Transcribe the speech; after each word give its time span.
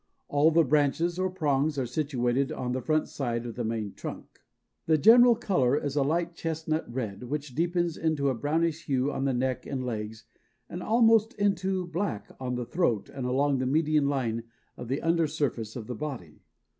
All 0.29 0.49
the 0.49 0.63
branches 0.63 1.19
or 1.19 1.29
prongs 1.29 1.77
are 1.77 1.85
situated 1.85 2.51
on 2.51 2.71
the 2.71 2.81
front 2.81 3.07
side 3.07 3.45
of 3.45 3.53
the 3.53 3.63
main 3.63 3.93
trunk. 3.93 4.39
"The 4.87 4.97
general 4.97 5.35
color 5.35 5.77
is 5.77 5.95
a 5.95 6.01
light 6.01 6.33
chestnut 6.33 6.91
red, 6.91 7.21
which 7.25 7.53
deepens 7.53 7.97
into 7.97 8.27
a 8.27 8.33
brownish 8.33 8.85
hue 8.87 9.11
on 9.11 9.25
the 9.25 9.33
neck 9.35 9.67
and 9.67 9.85
legs 9.85 10.25
and 10.67 10.81
almost 10.81 11.35
into 11.35 11.83
a 11.83 11.85
black 11.85 12.31
on 12.39 12.55
the 12.55 12.65
throat 12.65 13.09
and 13.09 13.27
along 13.27 13.59
the 13.59 13.67
median 13.67 14.07
line 14.09 14.45
of 14.75 14.87
the 14.87 15.03
under 15.03 15.27
surface 15.27 15.75
of 15.75 15.85
the 15.85 15.93
body. 15.93 16.41